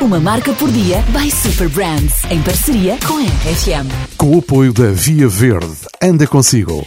Uma 0.00 0.20
marca 0.20 0.52
por 0.52 0.70
dia 0.70 1.02
by 1.08 1.28
Super 1.28 1.68
Brands, 1.68 2.22
em 2.30 2.40
parceria 2.40 2.96
com 3.04 3.18
a 3.18 3.22
RFM. 3.22 3.90
Com 4.16 4.36
o 4.36 4.38
apoio 4.38 4.72
da 4.72 4.92
Via 4.92 5.28
Verde. 5.28 5.74
Anda 6.00 6.24
consigo. 6.24 6.86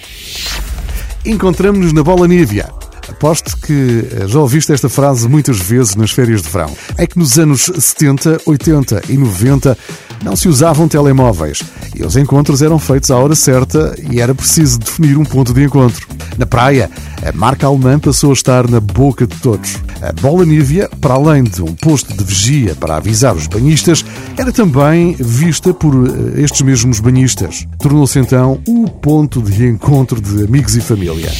Encontramos-nos 1.26 1.92
na 1.92 2.04
Bola 2.04 2.26
Nívia. 2.26 2.70
Aposto 3.10 3.58
que 3.58 4.08
já 4.28 4.40
ouviste 4.40 4.72
esta 4.72 4.88
frase 4.88 5.28
muitas 5.28 5.60
vezes 5.60 5.96
nas 5.96 6.12
férias 6.12 6.42
de 6.42 6.50
verão. 6.50 6.74
É 6.98 7.06
que 7.06 7.20
nos 7.20 7.38
anos 7.38 7.70
70, 7.78 8.44
80 8.46 9.02
e 9.10 9.18
90 9.18 9.78
não 10.24 10.38
se 10.38 10.48
usavam 10.48 10.88
telemóveis 10.88 11.62
e 11.94 12.06
os 12.06 12.16
encontros 12.16 12.62
eram 12.62 12.80
feitos 12.80 13.12
à 13.12 13.18
hora 13.18 13.36
certa 13.36 13.94
e 14.10 14.22
era 14.22 14.34
preciso 14.34 14.80
definir 14.80 15.18
um 15.18 15.26
ponto 15.26 15.54
de 15.54 15.62
encontro. 15.62 16.08
Na 16.38 16.46
praia, 16.46 16.90
a 17.26 17.32
marca 17.34 17.68
alemã 17.68 18.00
passou 18.00 18.32
a 18.32 18.34
estar 18.34 18.70
na 18.70 18.80
boca 18.80 19.28
de 19.28 19.38
todos. 19.38 19.78
A 20.02 20.12
bola 20.14 20.46
Nívia, 20.46 20.90
para 21.00 21.14
além 21.14 21.44
de 21.44 21.62
um 21.62 21.74
posto 21.76 22.16
de 22.16 22.24
vigia 22.24 22.76
para 22.76 22.96
avisar 22.96 23.36
os 23.36 23.48
banhistas, 23.48 24.04
era 24.36 24.52
também 24.52 25.16
vista 25.20 25.74
por 25.74 25.94
eh, 25.94 26.42
estes 26.42 26.62
mesmos 26.62 27.00
banhistas. 27.00 27.68
Tornou-se 27.78 28.18
então 28.18 28.60
o 28.68 28.90
ponto 28.90 29.42
de 29.42 29.68
encontro 29.68 30.20
de 30.20 30.44
amigos 30.46 30.76
e 30.76 30.82
família. 30.82 31.32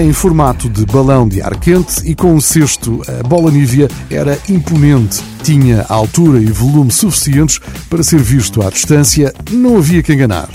Em 0.00 0.12
formato 0.12 0.68
de 0.68 0.84
balão 0.84 1.28
de 1.28 1.40
ar 1.40 1.58
quente 1.58 2.02
e 2.04 2.14
com 2.14 2.34
um 2.34 2.40
cesto, 2.40 3.00
a 3.06 3.26
bola 3.26 3.50
Nívia 3.50 3.88
era 4.10 4.36
imponente. 4.48 5.22
Tinha 5.48 5.86
altura 5.88 6.42
e 6.42 6.52
volume 6.52 6.90
suficientes 6.90 7.58
para 7.88 8.02
ser 8.02 8.20
visto 8.20 8.60
à 8.60 8.68
distância, 8.68 9.32
não 9.50 9.78
havia 9.78 10.02
que 10.02 10.12
enganar. 10.12 10.46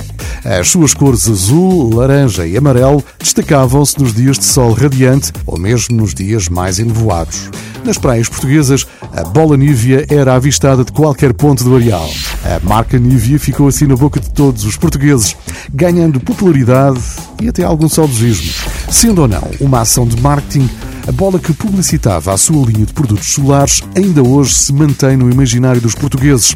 As 0.46 0.70
suas 0.70 0.94
cores 0.94 1.28
azul, 1.28 1.96
laranja 1.96 2.46
e 2.46 2.56
amarelo 2.56 3.04
destacavam-se 3.18 4.00
nos 4.00 4.14
dias 4.14 4.38
de 4.38 4.46
sol 4.46 4.72
radiante 4.72 5.32
ou 5.48 5.58
mesmo 5.58 5.98
nos 5.98 6.14
dias 6.14 6.48
mais 6.48 6.78
enevoados. 6.78 7.50
Nas 7.84 7.98
praias 7.98 8.30
portuguesas, 8.30 8.86
a 9.12 9.24
bola 9.24 9.58
Nívia 9.58 10.06
era 10.12 10.36
avistada 10.36 10.86
de 10.86 10.92
qualquer 10.92 11.34
ponto 11.34 11.64
do 11.64 11.76
areal. 11.76 12.08
A 12.46 12.64
marca 12.64 13.00
Nívia 13.00 13.40
ficou 13.40 13.68
assim 13.68 13.88
na 13.88 13.96
boca 13.96 14.20
de 14.20 14.30
todos 14.30 14.64
os 14.64 14.78
portugueses, 14.78 15.36
ganhando 15.74 16.20
popularidade 16.20 17.02
e 17.42 17.50
até 17.50 17.64
algum 17.64 17.90
saudosismo. 17.90 18.54
Sendo 18.92 19.24
ou 19.24 19.28
não 19.28 19.42
uma 19.60 19.82
ação 19.82 20.06
de 20.06 20.22
marketing, 20.22 20.70
a 21.08 21.12
bola 21.12 21.38
que 21.38 21.54
publicitava 21.54 22.34
a 22.34 22.38
sua 22.38 22.66
linha 22.66 22.86
de 22.86 22.94
produtos 22.94 23.34
solares 23.34 23.82
ainda 23.96 24.24
hoje 24.24 24.54
se 24.54 24.72
mantém 24.72 25.18
no 25.18 25.30
imaginário 25.30 25.82
dos 25.82 25.96
portugueses 25.96 26.56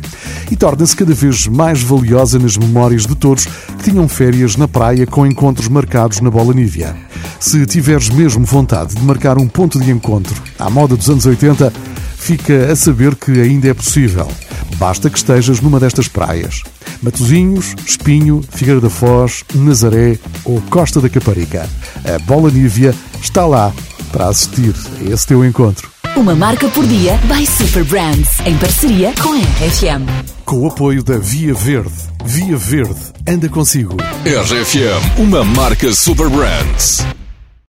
e 0.50 0.56
torna-se 0.56 0.96
cada 0.96 1.14
vez 1.14 1.48
mais 1.48 1.82
valiosa 1.82 2.40
nas 2.40 2.56
memórias 2.56 3.06
de 3.06 3.16
todos 3.16 3.46
que 3.46 3.92
tinham 3.92 4.08
férias 4.08 4.56
na 4.56 4.68
praia 4.68 5.06
com 5.06 5.26
encontros 5.26 5.68
marcados 5.68 6.22
na 6.22 6.32
bola 6.32 6.54
Nívia. 6.54 6.96
Se 7.40 7.66
tiveres 7.66 8.10
mesmo 8.10 8.46
vontade 8.46 8.96
de 8.96 9.02
marcar 9.04 9.38
um 9.38 9.48
ponto 9.48 9.80
de 9.80 9.92
encontro 9.92 10.36
à 10.58 10.70
moda 10.70 10.96
dos 10.96 11.10
anos 11.10 11.26
80, 11.26 11.72
fica 12.16 12.72
a 12.72 12.76
saber 12.76 13.16
que 13.16 13.32
ainda 13.42 13.68
é 13.68 13.74
possível. 13.74 14.32
Basta 14.78 15.10
que 15.10 15.18
estejas 15.18 15.60
numa 15.60 15.80
destas 15.80 16.08
praias. 16.08 16.64
Matozinhos, 17.02 17.76
Espinho, 17.86 18.42
Figueira 18.50 18.80
da 18.80 18.90
Foz, 18.90 19.44
Nazaré 19.54 20.18
ou 20.46 20.62
Costa 20.70 21.02
da 21.02 21.10
Caparica. 21.10 21.68
A 22.06 22.20
Bola 22.20 22.50
Nívia 22.50 22.94
está 23.22 23.46
lá 23.46 23.74
para 24.18 24.30
assistir 24.30 24.74
a 25.00 25.14
esse 25.14 25.28
teu 25.28 25.46
encontro. 25.46 25.92
Uma 26.16 26.36
marca 26.36 26.68
por 26.70 26.84
dia 26.88 27.20
by 27.32 27.46
Super 27.46 27.84
Brands, 27.84 28.40
em 28.48 28.58
parceria 28.58 29.14
com 29.22 29.32
a 29.32 29.38
RFM. 29.38 30.08
Com 30.44 30.62
o 30.62 30.68
apoio 30.68 31.04
da 31.04 31.20
Via 31.20 31.54
Verde. 31.54 31.94
Via 32.26 32.58
Verde, 32.58 33.00
anda 33.28 33.48
consigo. 33.48 33.96
RFM, 34.26 35.20
uma 35.20 35.44
marca 35.44 35.94
Super 35.94 36.30
Brands. 36.30 37.06